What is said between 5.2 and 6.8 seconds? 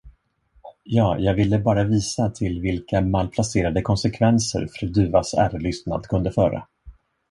ärelystnad kunde föra.